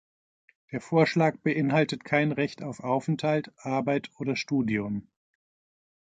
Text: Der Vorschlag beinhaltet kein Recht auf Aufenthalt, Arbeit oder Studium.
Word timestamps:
Der 0.71 0.81
Vorschlag 0.81 1.37
beinhaltet 1.43 2.03
kein 2.03 2.31
Recht 2.31 2.63
auf 2.63 2.79
Aufenthalt, 2.79 3.51
Arbeit 3.59 4.09
oder 4.17 4.35
Studium. 4.35 5.07